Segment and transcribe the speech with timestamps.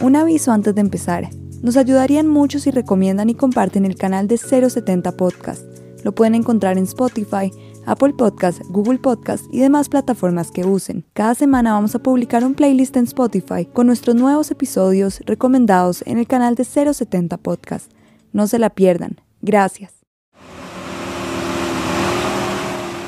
[0.00, 1.28] Un aviso antes de empezar.
[1.62, 5.62] Nos ayudarían mucho si recomiendan y comparten el canal de 070 Podcast.
[6.02, 7.52] Lo pueden encontrar en Spotify,
[7.86, 11.04] Apple Podcast, Google Podcast y demás plataformas que usen.
[11.12, 16.18] Cada semana vamos a publicar un playlist en Spotify con nuestros nuevos episodios recomendados en
[16.18, 17.92] el canal de 070 Podcast.
[18.32, 19.20] No se la pierdan.
[19.40, 19.92] Gracias.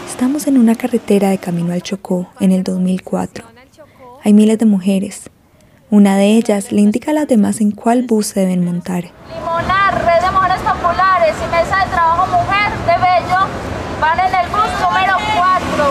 [0.08, 3.51] Estamos en una carretera de camino al Chocó en el 2004.
[4.24, 5.30] Hay miles de mujeres,
[5.90, 9.10] una de ellas le indica a las demás en cuál bus se deben montar.
[9.28, 13.48] Limonar, Red de Mujeres Populares y Mesa de Trabajo Mujer de Bello
[14.00, 15.84] van en el bus número 4.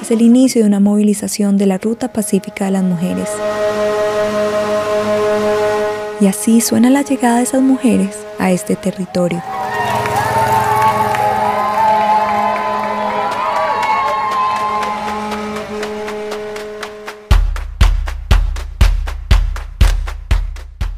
[0.00, 3.28] Es el inicio de una movilización de la Ruta Pacífica de las Mujeres.
[6.18, 9.42] Y así suena la llegada de esas mujeres a este territorio.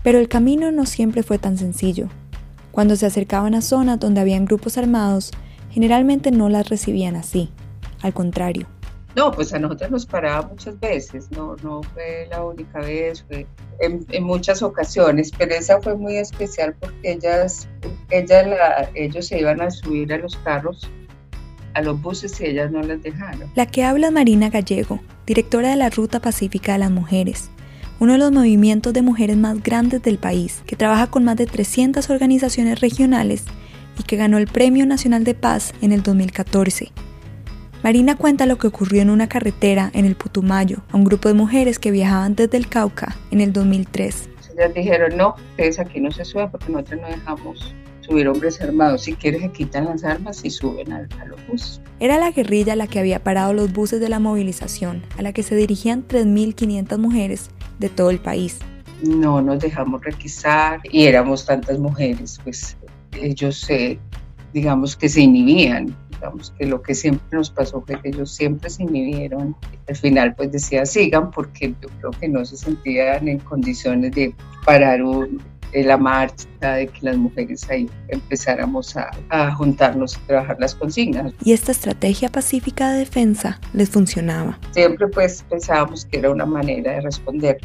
[0.04, 2.08] Pero el camino no siempre fue tan sencillo.
[2.70, 5.32] Cuando se acercaban a zonas donde habían grupos armados,
[5.70, 7.50] generalmente no las recibían así,
[8.02, 8.66] al contrario.
[9.16, 13.46] No, pues a nosotros nos paraba muchas veces, no, no fue la única vez, fue
[13.80, 17.66] en, muchas ocasiones, pero esa fue muy especial porque ellas,
[18.10, 20.90] ella ellos se iban a subir a los carros,
[21.74, 23.50] a los buses y ellas no las dejaron.
[23.54, 27.50] La que habla es Marina Gallego, directora de la Ruta Pacífica de las Mujeres,
[28.00, 31.46] uno de los movimientos de mujeres más grandes del país, que trabaja con más de
[31.46, 33.44] 300 organizaciones regionales
[33.98, 36.92] y que ganó el Premio Nacional de Paz en el 2014.
[37.82, 41.34] Marina cuenta lo que ocurrió en una carretera en el Putumayo a un grupo de
[41.34, 44.30] mujeres que viajaban desde el Cauca en el 2003.
[44.56, 49.02] Ellas dijeron, no, ustedes aquí no se suben porque nosotros no dejamos subir hombres armados.
[49.02, 51.80] Si quieres, se quitan las armas y suben a, a, los buses.
[52.00, 55.42] Era la guerrilla la que había parado los buses de la movilización, a la que
[55.42, 58.58] se dirigían 3.500 mujeres de todo el país.
[59.02, 62.76] No nos dejamos requisar y éramos tantas mujeres, pues
[63.20, 63.68] ellos
[64.52, 68.70] digamos que se inhibían, digamos que lo que siempre nos pasó fue que ellos siempre
[68.70, 69.56] se inhibieron.
[69.88, 74.34] Al final pues decía sigan porque yo creo que no se sentían en condiciones de
[74.64, 75.02] parar
[75.82, 81.32] la marcha, de que las mujeres ahí empezáramos a, a, juntarnos y trabajar las consignas.
[81.44, 84.58] Y esta estrategia pacífica de defensa les funcionaba.
[84.70, 87.58] Siempre pues pensábamos que era una manera de responder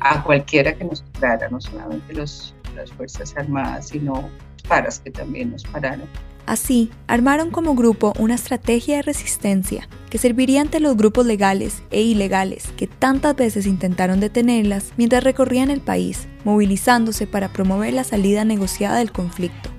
[0.00, 4.28] a cualquiera que nos parara, no solamente los, las Fuerzas Armadas, sino
[4.68, 6.08] paras que también nos pararon.
[6.46, 12.02] Así, armaron como grupo una estrategia de resistencia que serviría ante los grupos legales e
[12.02, 18.44] ilegales que tantas veces intentaron detenerlas mientras recorrían el país, movilizándose para promover la salida
[18.44, 19.75] negociada del conflicto.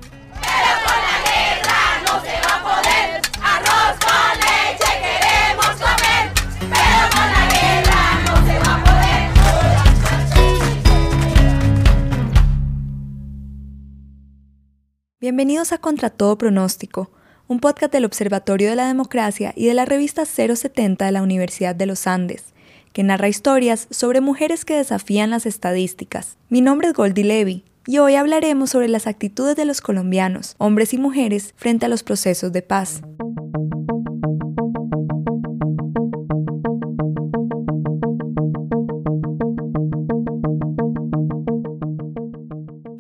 [15.28, 17.12] Bienvenidos a Contra Todo Pronóstico,
[17.50, 21.76] un podcast del Observatorio de la Democracia y de la revista 070 de la Universidad
[21.76, 22.54] de los Andes,
[22.94, 26.38] que narra historias sobre mujeres que desafían las estadísticas.
[26.48, 30.94] Mi nombre es Goldie Levy y hoy hablaremos sobre las actitudes de los colombianos, hombres
[30.94, 33.02] y mujeres, frente a los procesos de paz.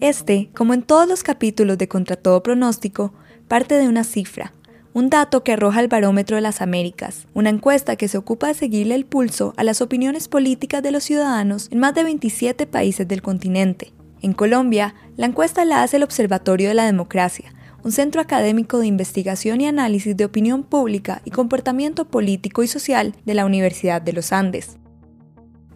[0.07, 3.11] Este, como en todos los capítulos de Contra todo pronóstico,
[3.49, 4.53] parte de una cifra,
[4.93, 8.53] un dato que arroja el Barómetro de las Américas, una encuesta que se ocupa de
[8.53, 13.05] seguirle el pulso a las opiniones políticas de los ciudadanos en más de 27 países
[13.05, 13.91] del continente.
[14.21, 17.53] En Colombia, la encuesta la hace el Observatorio de la Democracia,
[17.83, 23.13] un centro académico de investigación y análisis de opinión pública y comportamiento político y social
[23.25, 24.77] de la Universidad de los Andes.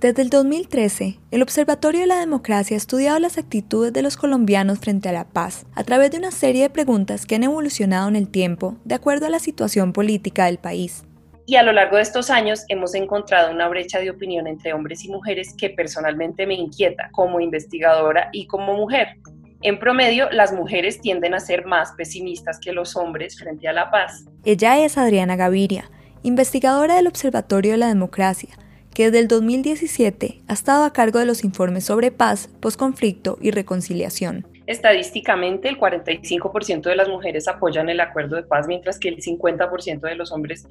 [0.01, 4.79] Desde el 2013, el Observatorio de la Democracia ha estudiado las actitudes de los colombianos
[4.79, 8.15] frente a la paz a través de una serie de preguntas que han evolucionado en
[8.15, 11.03] el tiempo de acuerdo a la situación política del país.
[11.45, 15.05] Y a lo largo de estos años hemos encontrado una brecha de opinión entre hombres
[15.05, 19.19] y mujeres que personalmente me inquieta como investigadora y como mujer.
[19.61, 23.91] En promedio, las mujeres tienden a ser más pesimistas que los hombres frente a la
[23.91, 24.25] paz.
[24.45, 25.91] Ella es Adriana Gaviria,
[26.23, 28.57] investigadora del Observatorio de la Democracia,
[28.93, 33.51] que desde el 2017 ha estado a cargo de los informes sobre paz, posconflicto y
[33.51, 34.45] reconciliación.
[34.67, 40.01] Estadísticamente, el 45% de las mujeres apoyan el acuerdo de paz, mientras que el 50%
[40.01, 40.67] de los hombres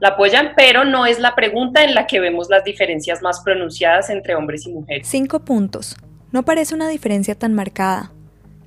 [0.00, 4.10] la apoyan, pero no es la pregunta en la que vemos las diferencias más pronunciadas
[4.10, 5.06] entre hombres y mujeres.
[5.06, 5.96] Cinco puntos.
[6.32, 8.12] No parece una diferencia tan marcada.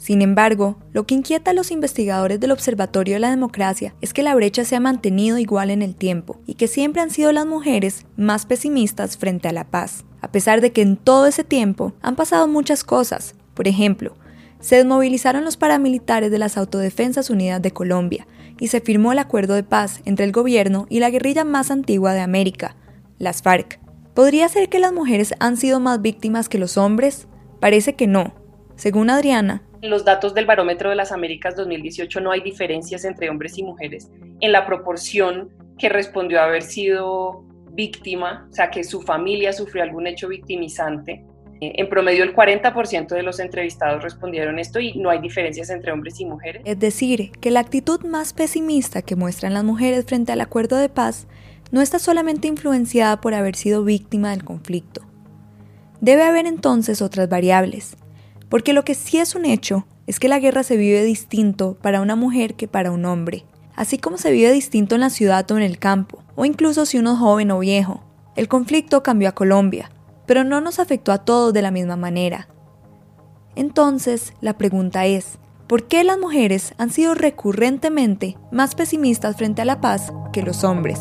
[0.07, 4.23] Sin embargo, lo que inquieta a los investigadores del Observatorio de la Democracia es que
[4.23, 7.45] la brecha se ha mantenido igual en el tiempo y que siempre han sido las
[7.45, 11.91] mujeres más pesimistas frente a la paz, a pesar de que en todo ese tiempo
[12.01, 13.35] han pasado muchas cosas.
[13.53, 14.15] Por ejemplo,
[14.61, 18.27] se desmovilizaron los paramilitares de las Autodefensas Unidas de Colombia
[18.61, 22.13] y se firmó el acuerdo de paz entre el gobierno y la guerrilla más antigua
[22.13, 22.77] de América,
[23.19, 23.81] las FARC.
[24.13, 27.27] ¿Podría ser que las mujeres han sido más víctimas que los hombres?
[27.59, 28.33] Parece que no.
[28.77, 33.57] Según Adriana, los datos del Barómetro de las Américas 2018 no hay diferencias entre hombres
[33.57, 34.09] y mujeres
[34.39, 39.83] en la proporción que respondió a haber sido víctima, o sea, que su familia sufrió
[39.83, 41.23] algún hecho victimizante.
[41.61, 45.91] Eh, en promedio, el 40% de los entrevistados respondieron esto y no hay diferencias entre
[45.91, 46.61] hombres y mujeres.
[46.65, 50.89] Es decir, que la actitud más pesimista que muestran las mujeres frente al acuerdo de
[50.89, 51.27] paz
[51.71, 55.01] no está solamente influenciada por haber sido víctima del conflicto.
[55.99, 57.97] Debe haber entonces otras variables,
[58.49, 62.01] porque lo que sí es un hecho es que la guerra se vive distinto para
[62.01, 63.45] una mujer que para un hombre,
[63.75, 66.97] así como se vive distinto en la ciudad o en el campo, o incluso si
[66.97, 68.03] uno es joven o viejo.
[68.35, 69.91] El conflicto cambió a Colombia,
[70.25, 72.47] pero no nos afectó a todos de la misma manera.
[73.55, 79.65] Entonces, la pregunta es, ¿por qué las mujeres han sido recurrentemente más pesimistas frente a
[79.65, 80.99] la paz que los hombres?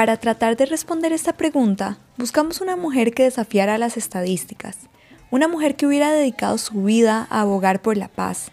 [0.00, 4.78] Para tratar de responder esta pregunta, buscamos una mujer que desafiara las estadísticas,
[5.30, 8.50] una mujer que hubiera dedicado su vida a abogar por la paz,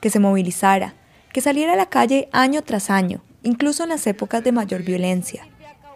[0.00, 0.94] que se movilizara,
[1.32, 5.46] que saliera a la calle año tras año, incluso en las épocas de mayor violencia.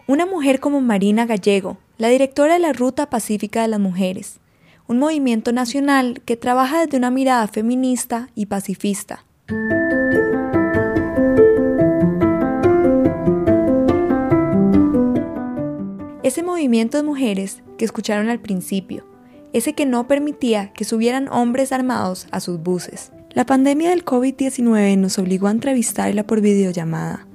[0.07, 4.39] Una mujer como Marina Gallego, la directora de la Ruta Pacífica de las Mujeres,
[4.87, 9.25] un movimiento nacional que trabaja desde una mirada feminista y pacifista.
[16.23, 19.05] Ese movimiento de mujeres que escucharon al principio,
[19.51, 23.11] ese que no permitía que subieran hombres armados a sus buses.
[23.31, 27.27] La pandemia del COVID-19 nos obligó a entrevistarla por videollamada.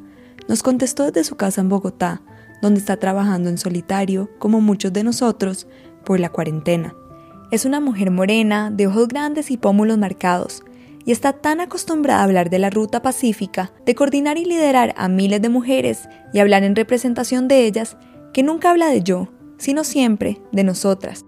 [0.49, 2.23] Nos contestó desde su casa en Bogotá,
[2.63, 5.67] donde está trabajando en solitario, como muchos de nosotros,
[6.03, 6.95] por la cuarentena.
[7.51, 10.63] Es una mujer morena, de ojos grandes y pómulos marcados,
[11.05, 15.09] y está tan acostumbrada a hablar de la ruta pacífica, de coordinar y liderar a
[15.09, 17.99] miles de mujeres y hablar en representación de ellas,
[18.39, 19.27] que nunca habla de yo,
[19.57, 21.27] sino siempre de nosotras.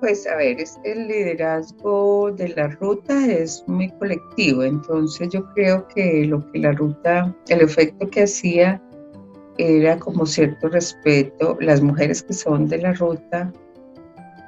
[0.00, 6.24] Pues a ver, el liderazgo de la ruta es muy colectivo, entonces yo creo que
[6.26, 8.82] lo que la ruta, el efecto que hacía
[9.56, 11.56] era como cierto respeto.
[11.60, 13.52] Las mujeres que son de la ruta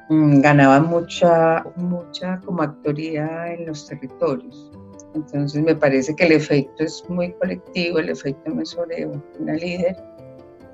[0.08, 4.72] mm, ganaban mucha, mucha como actoría en los territorios.
[5.14, 9.06] Entonces me parece que el efecto es muy colectivo, el efecto no es sobre
[9.38, 9.96] una líder,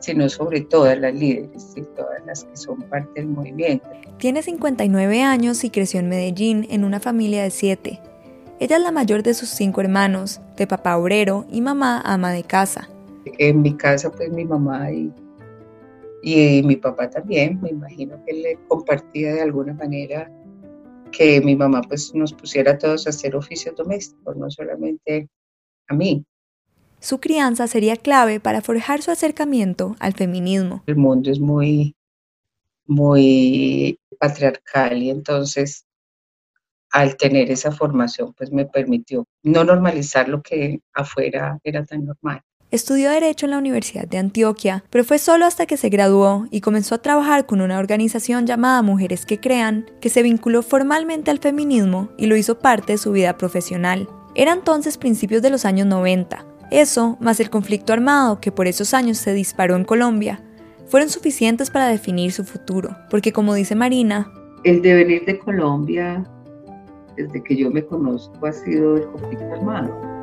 [0.06, 3.84] sino sobre todas las líderes y todas las que son parte del movimiento.
[4.18, 8.00] Tiene 59 años y creció en Medellín en una familia de siete.
[8.60, 12.44] Ella es la mayor de sus cinco hermanos, de papá obrero y mamá ama de
[12.44, 12.88] casa.
[13.38, 15.12] En mi casa, pues mi mamá y,
[16.22, 20.30] y mi papá también, me imagino que le compartía de alguna manera
[21.10, 25.28] que mi mamá pues nos pusiera a todos a hacer oficios domésticos, no solamente
[25.88, 26.24] a mí.
[27.00, 30.82] Su crianza sería clave para forjar su acercamiento al feminismo.
[30.86, 31.94] El mundo es muy,
[32.86, 35.84] muy patriarcal y entonces
[36.90, 42.42] al tener esa formación pues me permitió no normalizar lo que afuera era tan normal.
[42.72, 46.60] Estudió Derecho en la Universidad de Antioquia, pero fue solo hasta que se graduó y
[46.60, 51.38] comenzó a trabajar con una organización llamada Mujeres que Crean, que se vinculó formalmente al
[51.38, 54.08] feminismo y lo hizo parte de su vida profesional.
[54.34, 58.94] Era entonces principios de los años 90, eso, más el conflicto armado que por esos
[58.94, 60.42] años se disparó en Colombia,
[60.86, 64.30] fueron suficientes para definir su futuro, porque como dice Marina,
[64.64, 66.24] el devenir de Colombia,
[67.16, 70.16] desde que yo me conozco, ha sido el conflicto armado.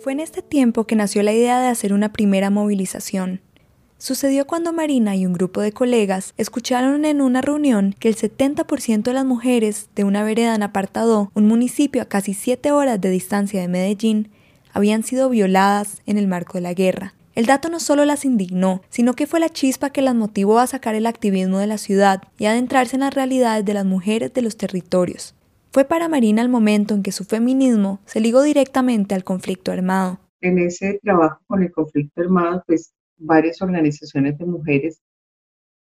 [0.00, 3.42] Fue en este tiempo que nació la idea de hacer una primera movilización,
[4.00, 9.02] Sucedió cuando Marina y un grupo de colegas escucharon en una reunión que el 70%
[9.02, 13.10] de las mujeres de una vereda en Apartadó, un municipio a casi 7 horas de
[13.10, 14.30] distancia de Medellín,
[14.72, 17.14] habían sido violadas en el marco de la guerra.
[17.34, 20.68] El dato no solo las indignó, sino que fue la chispa que las motivó a
[20.68, 24.42] sacar el activismo de la ciudad y adentrarse en las realidades de las mujeres de
[24.42, 25.34] los territorios.
[25.72, 30.20] Fue para Marina el momento en que su feminismo se ligó directamente al conflicto armado.
[30.40, 35.02] En ese trabajo con el conflicto armado, pues varias organizaciones de mujeres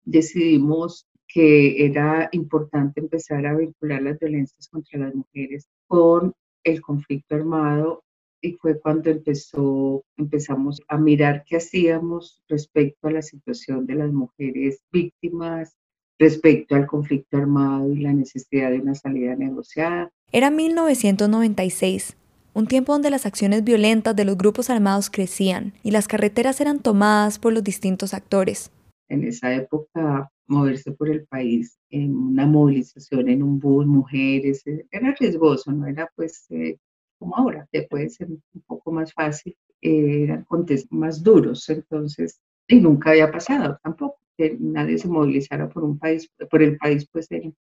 [0.03, 7.35] decidimos que era importante empezar a vincular las violencias contra las mujeres con el conflicto
[7.35, 8.03] armado
[8.41, 14.11] y fue cuando empezó, empezamos a mirar qué hacíamos respecto a la situación de las
[14.11, 15.77] mujeres víctimas,
[16.19, 20.11] respecto al conflicto armado y la necesidad de una salida negociada.
[20.31, 22.17] Era 1996,
[22.53, 26.79] un tiempo donde las acciones violentas de los grupos armados crecían y las carreteras eran
[26.79, 28.71] tomadas por los distintos actores.
[29.09, 35.15] En esa época, moverse por el país en una movilización en un bus, mujeres, era
[35.19, 36.77] riesgoso, no era pues eh,
[37.19, 42.39] como ahora, que puede ser un poco más fácil, eh, eran contextos más duros, entonces,
[42.67, 47.07] y nunca había pasado tampoco, que nadie se movilizara por un país, por el país,
[47.11, 47.55] pues en,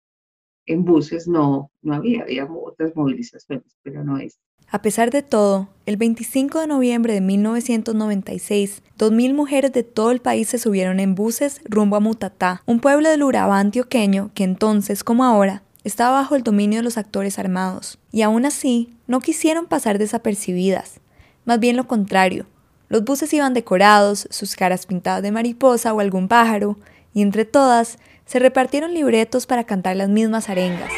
[0.66, 4.38] en buses no, no había, había otras movilizaciones, pero no es.
[4.70, 10.20] A pesar de todo, el 25 de noviembre de 1996, 2.000 mujeres de todo el
[10.20, 15.04] país se subieron en buses rumbo a Mutatá, un pueblo del Urabá antioqueño que entonces,
[15.04, 19.66] como ahora, estaba bajo el dominio de los actores armados, y aún así no quisieron
[19.66, 21.00] pasar desapercibidas,
[21.44, 22.46] más bien lo contrario.
[22.88, 26.78] Los buses iban decorados, sus caras pintadas de mariposa o algún pájaro,
[27.12, 30.92] y entre todas se repartieron libretos para cantar las mismas arengas.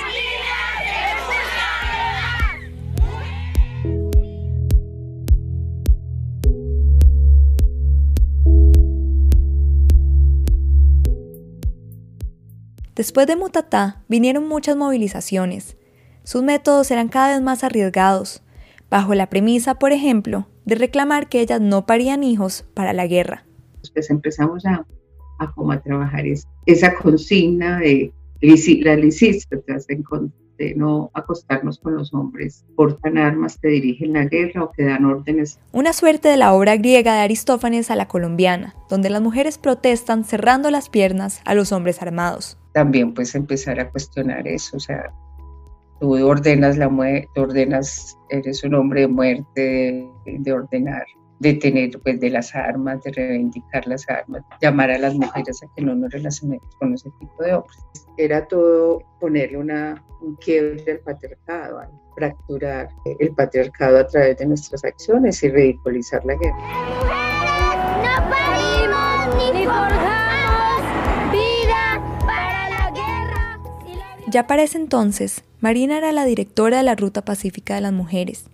[12.95, 15.76] Después de Mutatá vinieron muchas movilizaciones.
[16.23, 18.43] Sus métodos eran cada vez más arriesgados,
[18.88, 23.45] bajo la premisa, por ejemplo, de reclamar que ellas no parían hijos para la guerra.
[23.93, 24.87] Pues empezamos a,
[25.38, 26.25] a, trabajar
[26.67, 29.87] esa consigna de la licistas
[30.57, 35.05] de no acostarnos con los hombres, portan armas, te dirigen la guerra o te dan
[35.05, 35.59] órdenes.
[35.73, 40.25] Una suerte de la obra griega de Aristófanes a la colombiana, donde las mujeres protestan
[40.25, 45.11] cerrando las piernas a los hombres armados también pues empezar a cuestionar eso, o sea,
[46.00, 51.07] tú ordenas la muerte, ordenas, eres un hombre de muerte, de, ordenar,
[51.44, 55.66] de tener pues de las armas, de reivindicar las armas, llamar a las mujeres a
[55.76, 57.76] que no nos relacionemos con ese tipo de hombres.
[58.16, 61.82] Era todo ponerle una, un quiebre al patriarcado,
[62.16, 62.88] fracturar
[63.20, 66.56] el patriarcado a través de nuestras acciones y ridiculizar la guerra.
[74.28, 78.46] Ya para ese entonces, Marina era la directora de la Ruta Pacífica de las Mujeres,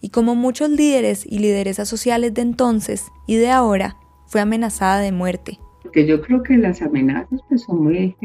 [0.00, 5.12] y como muchos líderes y lideresas sociales de entonces y de ahora, fue amenazada de
[5.12, 5.58] muerte.
[5.82, 8.16] Porque yo creo que las amenazas pues, son muy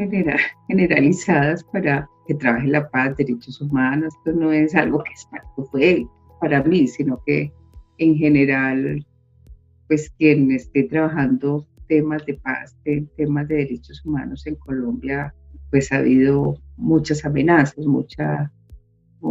[0.66, 4.14] generalizadas para que trabaje la paz, derechos humanos.
[4.18, 5.12] Esto no es algo que
[5.70, 6.06] fue
[6.40, 7.52] para mí, sino que
[7.98, 9.06] en general,
[9.88, 12.76] pues quien esté trabajando temas de paz,
[13.16, 15.34] temas de derechos humanos en Colombia,
[15.70, 18.50] pues ha habido muchas amenazas, mucha,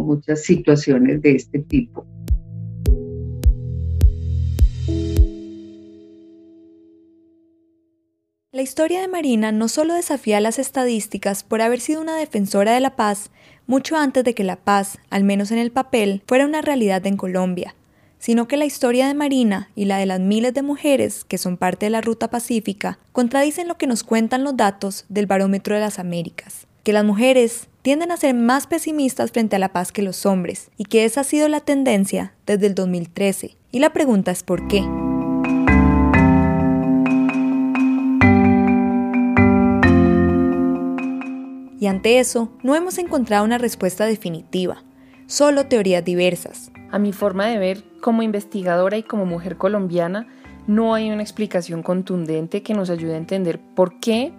[0.00, 2.06] muchas situaciones de este tipo.
[8.54, 12.80] La historia de Marina no solo desafía las estadísticas por haber sido una defensora de
[12.80, 13.30] la paz
[13.66, 17.16] mucho antes de que la paz, al menos en el papel, fuera una realidad en
[17.16, 17.74] Colombia,
[18.18, 21.56] sino que la historia de Marina y la de las miles de mujeres que son
[21.56, 25.80] parte de la Ruta Pacífica contradicen lo que nos cuentan los datos del Barómetro de
[25.80, 30.02] las Américas, que las mujeres tienden a ser más pesimistas frente a la paz que
[30.02, 33.56] los hombres, y que esa ha sido la tendencia desde el 2013.
[33.70, 34.84] Y la pregunta es ¿por qué?
[41.78, 44.84] Y ante eso, no hemos encontrado una respuesta definitiva,
[45.26, 46.70] solo teorías diversas.
[46.92, 50.28] A mi forma de ver, como investigadora y como mujer colombiana,
[50.68, 54.32] no hay una explicación contundente que nos ayude a entender por qué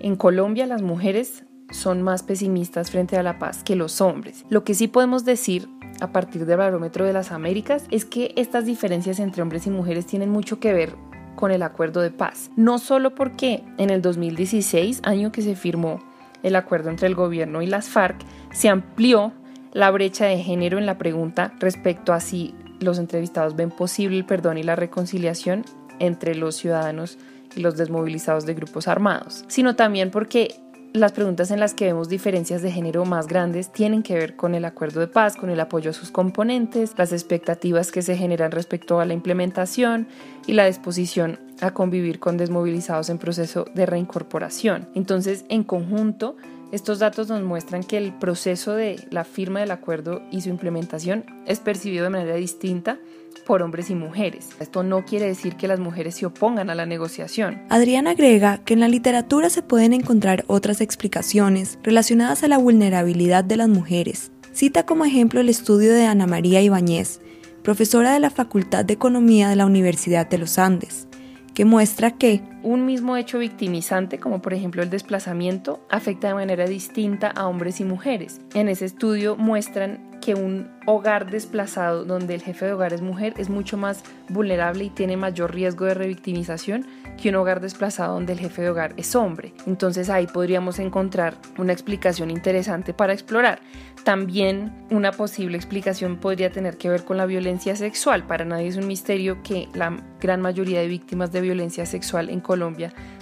[0.00, 4.44] en Colombia las mujeres son más pesimistas frente a la paz que los hombres.
[4.48, 5.68] Lo que sí podemos decir
[6.00, 10.06] a partir del barómetro de las Américas es que estas diferencias entre hombres y mujeres
[10.06, 10.94] tienen mucho que ver
[11.36, 12.50] con el acuerdo de paz.
[12.56, 16.02] No solo porque en el 2016, año que se firmó
[16.42, 18.16] el acuerdo entre el gobierno y las FARC,
[18.52, 19.32] se amplió
[19.72, 24.24] la brecha de género en la pregunta respecto a si los entrevistados ven posible el
[24.24, 25.64] perdón y la reconciliación
[25.98, 27.18] entre los ciudadanos
[27.56, 30.54] y los desmovilizados de grupos armados, sino también porque
[30.94, 34.54] las preguntas en las que vemos diferencias de género más grandes tienen que ver con
[34.54, 38.52] el acuerdo de paz, con el apoyo a sus componentes, las expectativas que se generan
[38.52, 40.06] respecto a la implementación
[40.46, 44.88] y la disposición a convivir con desmovilizados en proceso de reincorporación.
[44.94, 46.36] Entonces, en conjunto,
[46.70, 51.24] estos datos nos muestran que el proceso de la firma del acuerdo y su implementación
[51.44, 52.98] es percibido de manera distinta
[53.44, 54.48] por hombres y mujeres.
[54.60, 57.62] Esto no quiere decir que las mujeres se opongan a la negociación.
[57.68, 63.44] Adriana agrega que en la literatura se pueden encontrar otras explicaciones relacionadas a la vulnerabilidad
[63.44, 64.32] de las mujeres.
[64.52, 67.20] Cita como ejemplo el estudio de Ana María Ibáñez,
[67.62, 71.08] profesora de la Facultad de Economía de la Universidad de los Andes,
[71.54, 76.66] que muestra que un mismo hecho victimizante, como por ejemplo el desplazamiento, afecta de manera
[76.66, 78.40] distinta a hombres y mujeres.
[78.54, 83.34] En ese estudio muestran que un hogar desplazado donde el jefe de hogar es mujer
[83.36, 86.86] es mucho más vulnerable y tiene mayor riesgo de revictimización
[87.20, 89.52] que un hogar desplazado donde el jefe de hogar es hombre.
[89.66, 93.60] Entonces ahí podríamos encontrar una explicación interesante para explorar.
[94.02, 98.26] También una posible explicación podría tener que ver con la violencia sexual.
[98.26, 102.40] Para nadie es un misterio que la gran mayoría de víctimas de violencia sexual en
[102.40, 102.53] Colombia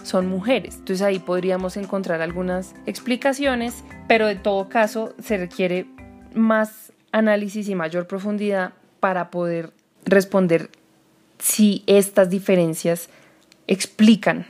[0.02, 0.76] son mujeres.
[0.76, 5.86] Entonces ahí podríamos encontrar algunas explicaciones, pero de todo caso se requiere
[6.34, 9.72] más análisis y mayor profundidad para poder
[10.04, 10.70] responder
[11.38, 13.08] si estas diferencias
[13.66, 14.46] explican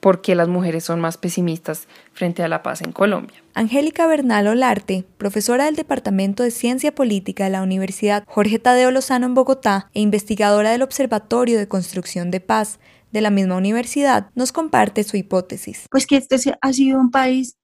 [0.00, 3.42] por qué las mujeres son más pesimistas frente a la paz en Colombia.
[3.54, 9.26] Angélica Bernal Olarte, profesora del Departamento de Ciencia Política de la Universidad Jorge Tadeo Lozano
[9.26, 12.80] en Bogotá e investigadora del Observatorio de Construcción de Paz
[13.12, 15.86] de la misma universidad, nos comparte su hipótesis.
[15.90, 17.56] Pues que este ha sido un país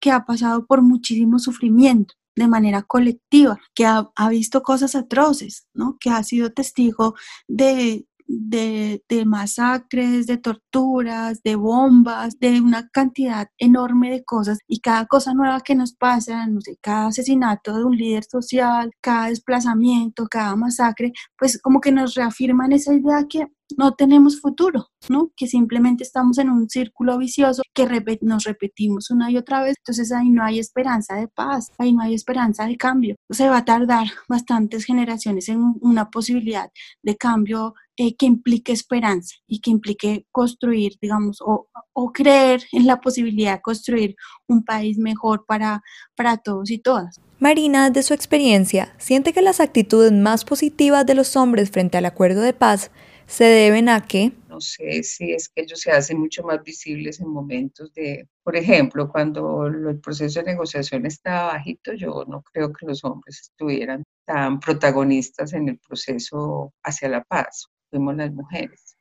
[0.00, 5.98] que ha pasado por muchísimo sufrimiento de manera colectiva, que ha, visto cosas atroces, ¿no?
[6.00, 7.14] que ha sido testigo
[7.46, 15.06] de de, masacres, de torturas, de bombas, de una cantidad enorme de cosas y cada
[15.06, 20.26] cosa nueva que nos pasa, no sé, cada asesinato de un líder social, cada desplazamiento,
[20.28, 23.46] cada masacre, pues como que nos reafirman esa idea que
[23.78, 25.32] no tenemos futuro, ¿no?
[25.36, 27.88] Que simplemente estamos en un círculo vicioso que
[28.20, 32.02] nos repetimos una y otra vez, entonces ahí no hay esperanza de paz, ahí no
[32.02, 33.16] hay esperanza de cambio.
[33.30, 36.70] Se va a tardar bastantes generaciones en una posibilidad
[37.02, 41.68] de cambio eh, que implique esperanza y que implique construir, digamos, o,
[42.14, 44.16] creer en la posibilidad de construir
[44.48, 45.82] un país mejor para,
[46.16, 47.20] para todos y todas.
[47.38, 52.06] Marina, de su experiencia, siente que las actitudes más positivas de los hombres frente al
[52.06, 52.90] acuerdo de paz
[53.32, 54.30] se deben a qué?
[54.46, 58.56] No sé si es que ellos se hacen mucho más visibles en momentos de, por
[58.56, 64.04] ejemplo, cuando el proceso de negociación estaba bajito, yo no creo que los hombres estuvieran
[64.26, 68.98] tan protagonistas en el proceso hacia la paz, fuimos las mujeres.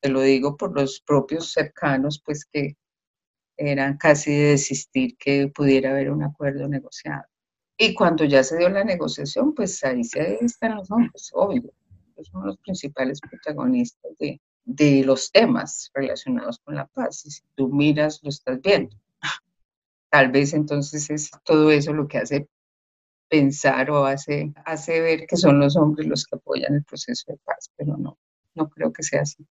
[0.00, 2.76] Te lo digo por los propios cercanos, pues que
[3.58, 7.24] eran casi de desistir que pudiera haber un acuerdo negociado.
[7.76, 11.74] Y cuando ya se dio la negociación, pues ahí se están los hombres, obvio
[12.24, 17.24] son los principales protagonistas de, de los temas relacionados con la paz.
[17.26, 18.96] Y si tú miras, lo estás viendo.
[20.10, 22.48] Tal vez entonces es todo eso lo que hace
[23.28, 27.38] pensar o hace, hace ver que son los hombres los que apoyan el proceso de
[27.44, 28.18] paz, pero no,
[28.54, 29.46] no creo que sea así.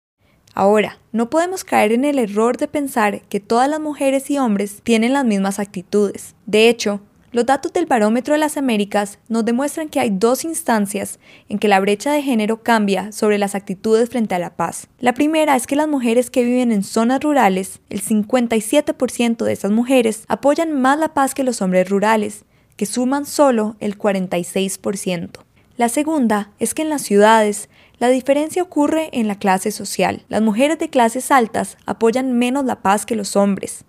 [0.54, 4.82] Ahora, no podemos caer en el error de pensar que todas las mujeres y hombres
[4.82, 6.34] tienen las mismas actitudes.
[6.44, 7.00] De hecho,
[7.32, 11.18] los datos del Barómetro de las Américas nos demuestran que hay dos instancias
[11.48, 14.88] en que la brecha de género cambia sobre las actitudes frente a la paz.
[14.98, 19.70] La primera es que las mujeres que viven en zonas rurales, el 57% de esas
[19.70, 22.44] mujeres apoyan más la paz que los hombres rurales,
[22.76, 25.40] que suman solo el 46%.
[25.78, 30.24] La segunda es que en las ciudades la diferencia ocurre en la clase social.
[30.28, 33.86] Las mujeres de clases altas apoyan menos la paz que los hombres,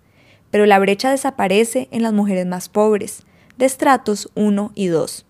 [0.50, 3.24] pero la brecha desaparece en las mujeres más pobres,
[3.56, 5.26] de estratos 1 y 2.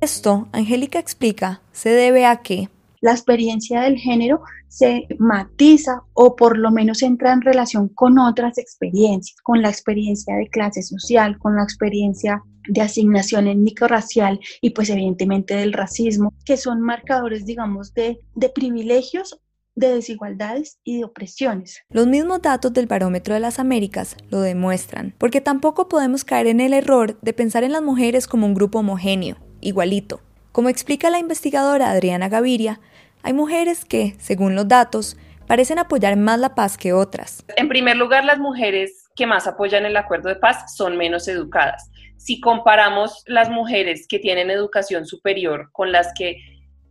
[0.00, 2.70] Esto, Angélica explica, se debe a que
[3.02, 8.56] la experiencia del género se matiza o por lo menos entra en relación con otras
[8.58, 14.90] experiencias, con la experiencia de clase social, con la experiencia de asignación étnico-racial y pues
[14.90, 19.40] evidentemente del racismo, que son marcadores, digamos, de, de privilegios
[19.76, 21.82] de desigualdades y de opresiones.
[21.88, 26.60] Los mismos datos del Barómetro de las Américas lo demuestran, porque tampoco podemos caer en
[26.60, 30.20] el error de pensar en las mujeres como un grupo homogéneo, igualito.
[30.52, 32.80] Como explica la investigadora Adriana Gaviria,
[33.22, 37.44] hay mujeres que, según los datos, parecen apoyar más la paz que otras.
[37.56, 41.89] En primer lugar, las mujeres que más apoyan el acuerdo de paz son menos educadas.
[42.20, 46.36] Si comparamos las mujeres que tienen educación superior con las que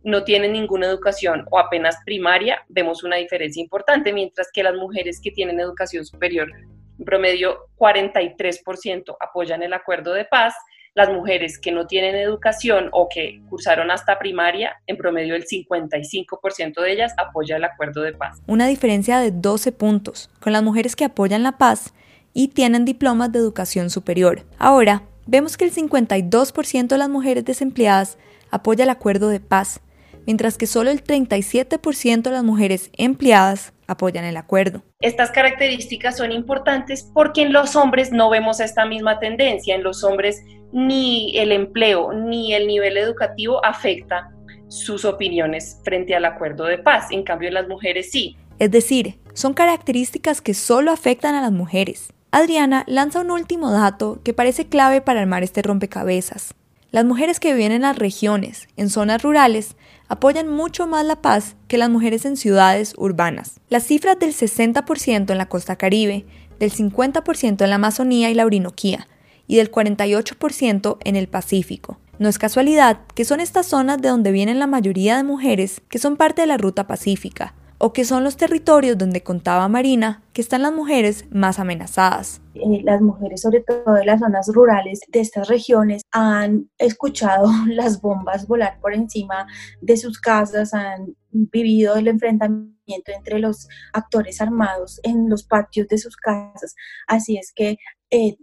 [0.02, 5.20] no tienen ninguna educación o apenas primaria, vemos una diferencia importante, mientras que las mujeres
[5.22, 6.50] que tienen educación superior,
[6.98, 10.52] en promedio 43% apoyan el acuerdo de paz,
[10.94, 16.82] las mujeres que no tienen educación o que cursaron hasta primaria, en promedio el 55%
[16.82, 18.40] de ellas apoya el acuerdo de paz.
[18.48, 21.94] Una diferencia de 12 puntos con las mujeres que apoyan la paz
[22.34, 24.44] y tienen diplomas de educación superior.
[24.58, 28.18] Ahora, vemos que el 52% de las mujeres desempleadas
[28.50, 29.80] apoya el acuerdo de paz,
[30.26, 34.82] mientras que solo el 37% de las mujeres empleadas apoyan el acuerdo.
[35.00, 39.74] Estas características son importantes porque en los hombres no vemos esta misma tendencia.
[39.74, 44.30] En los hombres ni el empleo ni el nivel educativo afecta
[44.68, 47.06] sus opiniones frente al acuerdo de paz.
[47.10, 48.36] En cambio, en las mujeres sí.
[48.58, 52.12] Es decir, son características que solo afectan a las mujeres.
[52.32, 56.54] Adriana lanza un último dato que parece clave para armar este rompecabezas.
[56.92, 59.74] Las mujeres que viven en las regiones, en zonas rurales,
[60.06, 63.58] apoyan mucho más la paz que las mujeres en ciudades urbanas.
[63.68, 66.24] Las cifras del 60% en la costa caribe,
[66.60, 69.08] del 50% en la Amazonía y la Orinoquía,
[69.48, 71.98] y del 48% en el Pacífico.
[72.20, 75.98] No es casualidad que son estas zonas de donde vienen la mayoría de mujeres que
[75.98, 80.42] son parte de la ruta pacífica, o que son los territorios donde contaba Marina que
[80.42, 82.42] están las mujeres más amenazadas.
[82.54, 88.02] Eh, las mujeres, sobre todo de las zonas rurales de estas regiones, han escuchado las
[88.02, 89.46] bombas volar por encima
[89.80, 95.96] de sus casas, han vivido el enfrentamiento entre los actores armados en los patios de
[95.96, 96.74] sus casas.
[97.06, 97.78] Así es que
[98.10, 98.36] eh,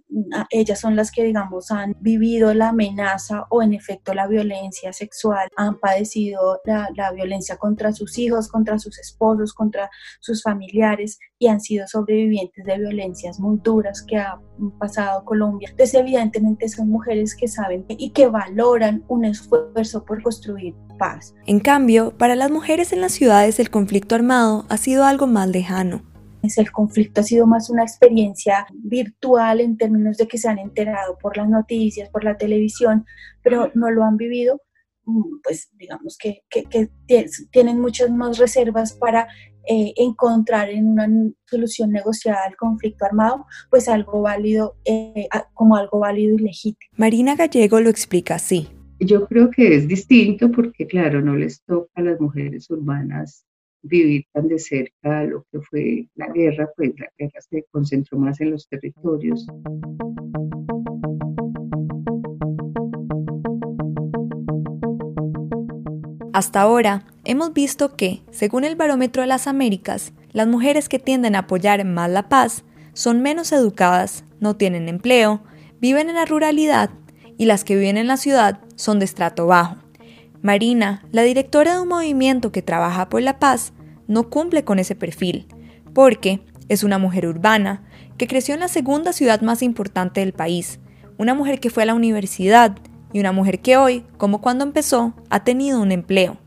[0.50, 5.50] ellas son las que, digamos, han vivido la amenaza o en efecto la violencia sexual,
[5.58, 9.90] han padecido la, la, violencia contra sus hijos, contra sus esposos, contra
[10.22, 14.40] sus familiares y han sido sobrevivientes de violencias muy duras que ha
[14.80, 15.70] pasado Colombia.
[15.70, 21.36] Entonces, evidentemente son mujeres que saben y que valoran un esfuerzo por construir paz.
[21.46, 25.50] En cambio, para las mujeres en las ciudades el conflicto armado ha sido algo más
[25.50, 26.02] lejano
[26.58, 31.18] el conflicto ha sido más una experiencia virtual en términos de que se han enterado
[31.18, 33.06] por las noticias, por la televisión,
[33.44, 34.62] pero no lo han vivido,
[35.06, 36.44] mm, pues digamos que,
[37.52, 39.28] tienen muchas más reservas para
[39.70, 41.10] eh, encontrar en una
[41.46, 46.90] solución negociada al conflicto armado, pues algo válido, eh, como algo válido y legítimo.
[46.96, 48.70] Marina Gallego lo explica así.
[49.00, 53.47] Yo creo que es distinto porque, claro, no les toca a las mujeres urbanas
[53.88, 58.40] vivir tan de cerca lo que fue la guerra, pues la guerra se concentró más
[58.42, 59.48] en los territorios.
[66.38, 71.36] Hasta ahora, hemos visto que, según el Barómetro de las Américas, las mujeres que tienden
[71.36, 75.42] a apoyar más la paz son menos educadas, no tienen empleo,
[75.80, 76.92] viven en la ruralidad
[77.40, 79.78] y las que viven en la ciudad son de estrato bajo.
[80.44, 83.74] Marina, la directora de un movimiento que trabaja por la paz,
[84.08, 85.48] no cumple con ese perfil,
[85.94, 87.84] porque es una mujer urbana
[88.18, 90.80] que creció en la segunda ciudad más importante del país,
[91.18, 92.78] una mujer que fue a la universidad
[93.14, 96.38] y una mujer que hoy, como cuando empezó, ha tenido un empleo.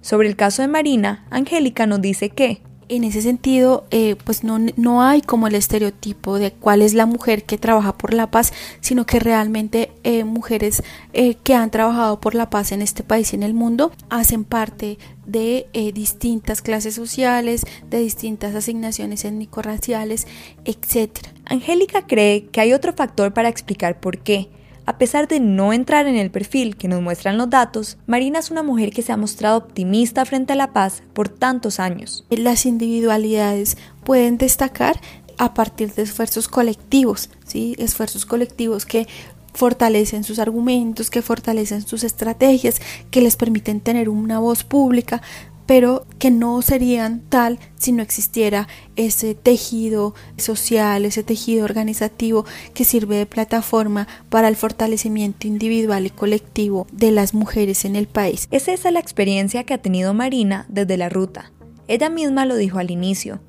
[0.00, 4.58] Sobre el caso de Marina, Angélica nos dice que en ese sentido, eh, pues no,
[4.58, 8.52] no, hay como el estereotipo de cuál es la mujer que trabaja por la paz,
[8.80, 13.32] sino que realmente eh, mujeres eh, que han trabajado por la paz en este país
[13.32, 20.28] y en el mundo hacen parte de distintas clases sociales, de distintas asignaciones étnico-raciales,
[20.64, 21.18] etc.
[21.44, 24.48] Angélica cree que hay otro factor para explicar por qué,
[24.86, 28.52] a pesar de no entrar en el perfil que nos muestran los datos, Marina es
[28.52, 32.24] una mujer que se ha mostrado optimista frente a la paz por tantos años.
[32.30, 35.00] Las individualidades pueden destacar
[35.38, 37.74] a partir de esfuerzos colectivos, ¿sí?
[37.78, 39.06] esfuerzos colectivos que
[39.52, 45.20] fortalecen sus argumentos, que fortalecen sus estrategias, que les permiten tener una voz pública,
[45.66, 52.84] pero que no serían tal si no existiera ese tejido social, ese tejido organizativo que
[52.84, 58.48] sirve de plataforma para el fortalecimiento individual y colectivo de las mujeres en el país.
[58.50, 61.50] Es esa la experiencia que ha tenido Marina desde la ruta.
[61.88, 63.40] Ella misma lo dijo al inicio.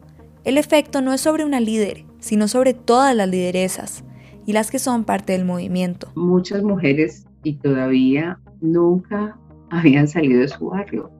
[0.43, 4.03] El efecto no es sobre una líder, sino sobre todas las lideresas
[4.45, 6.11] y las que son parte del movimiento.
[6.15, 9.37] Muchas mujeres y todavía nunca
[9.69, 11.11] habían salido de su barrio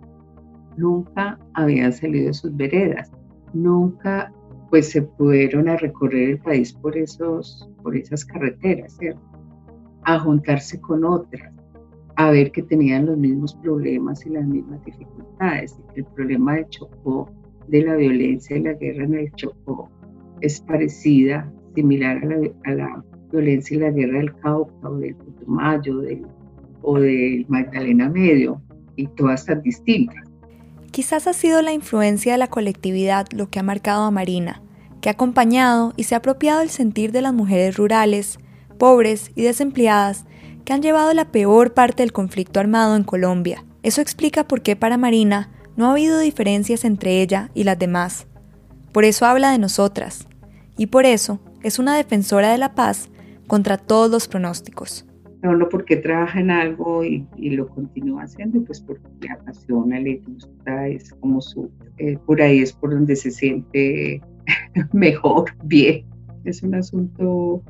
[0.77, 3.11] nunca habían salido de sus veredas,
[3.53, 4.31] nunca
[4.69, 8.97] pues se pudieron a recorrer el país por, esos, por esas carreteras,
[10.03, 11.53] a juntarse con otras,
[12.15, 15.79] a ver que tenían los mismos problemas y las mismas dificultades.
[15.95, 17.31] El problema del Chocó,
[17.67, 19.89] de la violencia y la guerra en el Chocó,
[20.41, 22.21] es parecida, similar
[22.65, 26.01] a la, violencia en la guerra del Cauca o del Putumayo
[26.81, 28.61] o del Magdalena Medio,
[28.97, 30.27] y todas tan distintas.
[30.97, 34.63] Quizás ha sido la influencia de la colectividad lo que ha marcado a Marina,
[34.99, 38.39] que ha acompañado y se ha apropiado el sentir de las mujeres rurales,
[38.79, 40.25] pobres y desempleadas
[40.65, 43.63] que han llevado la peor parte del conflicto armado en Colombia.
[43.83, 48.25] Eso explica por qué para Marina no ha habido diferencias entre ella y las demás.
[48.91, 50.25] Por eso habla de nosotras.
[50.77, 53.09] Y por eso es una defensora de la paz
[53.45, 55.05] contra todos los pronósticos.
[55.43, 60.87] No, porque trabaja en algo y, lo continúa haciendo, pues porque le apasiona, le gusta,
[60.87, 61.69] es como su,
[61.99, 64.21] eh, por ahí es por donde se siente
[64.93, 66.05] mejor, bien.
[66.43, 67.61] Es un asunto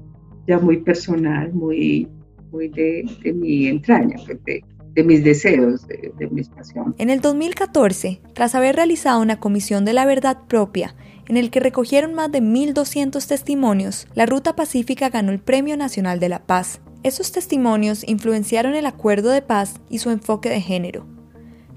[0.48, 2.08] ya muy personal, muy,
[2.52, 6.94] muy de, mi entraña, pues de, de mis deseos, de, de mis pasiones.
[6.98, 10.96] En el 2014, tras haber realizado una comisión de la verdad propia,
[11.28, 16.20] en el que recogieron más de 1.200 testimonios, la Ruta Pacífica ganó el Premio Nacional
[16.22, 21.06] de la Paz esos testimonios influenciaron el acuerdo de paz y su enfoque de género.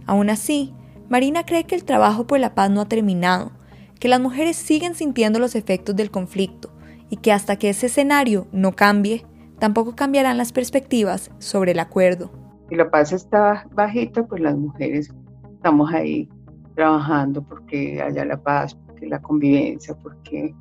[0.07, 0.75] Aún así,
[1.09, 3.53] Marina cree que el trabajo por la paz no ha terminado,
[3.99, 6.71] que las mujeres siguen sintiendo los efectos del conflicto
[7.09, 9.25] y que hasta que ese escenario no cambie,
[9.59, 12.31] tampoco cambiarán las perspectivas sobre el acuerdo.
[12.69, 15.13] Si la paz está bajita, pues las mujeres
[15.55, 16.29] estamos ahí
[16.75, 20.55] trabajando porque haya la paz, porque la convivencia, porque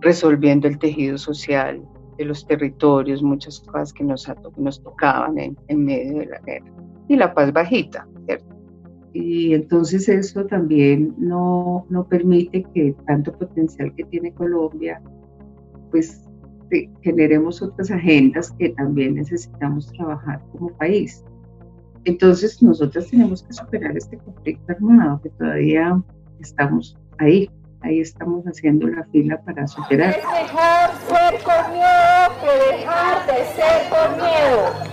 [0.00, 1.82] resolviendo el tejido social,
[2.18, 6.66] de los territorios, muchas cosas que nos, nos tocaban en, en medio de la guerra.
[7.08, 8.06] Y la paz bajita.
[9.14, 15.00] Y entonces eso también no, no permite que tanto potencial que tiene Colombia,
[15.90, 16.24] pues
[17.00, 21.24] generemos otras agendas que también necesitamos trabajar como país.
[22.04, 26.02] Entonces nosotros tenemos que superar este conflicto armado que todavía
[26.40, 30.10] estamos ahí ahí estamos haciendo la fila para superar.
[30.10, 34.88] Es mejor ser con miedo que dejar de ser con miedo.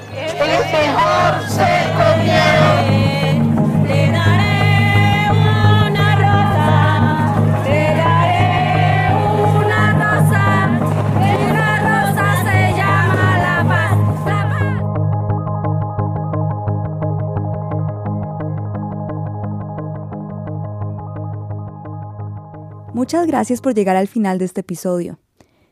[23.05, 25.19] Muchas gracias por llegar al final de este episodio.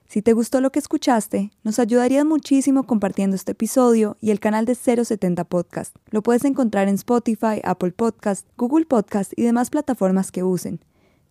[0.07, 4.65] Si te gustó lo que escuchaste, nos ayudarías muchísimo compartiendo este episodio y el canal
[4.65, 5.95] de 070 Podcast.
[6.11, 10.81] Lo puedes encontrar en Spotify, Apple Podcast, Google Podcast y demás plataformas que usen.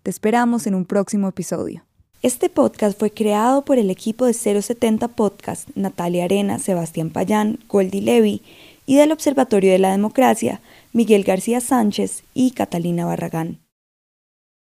[0.02, 1.84] Te esperamos en un próximo episodio.
[2.20, 8.02] Este podcast fue creado por el equipo de 070 Podcast, Natalia Arena, Sebastián Payán, Goldie
[8.02, 8.42] Levy
[8.86, 10.62] y del Observatorio de la Democracia,
[10.92, 13.61] Miguel García Sánchez y Catalina Barragán.